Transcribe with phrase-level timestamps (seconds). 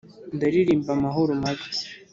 [0.35, 1.65] ndaririmba amahoro mabi